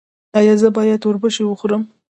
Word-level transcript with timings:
ایا 0.39 0.53
زه 0.61 0.67
باید 0.77 1.01
اوربشې 1.07 1.43
وخورم؟ 1.45 1.83